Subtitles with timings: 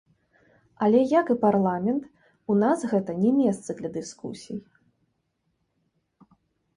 [0.85, 2.07] Але як і парламент,
[2.53, 4.57] у нас гэта не месца для дыскусій.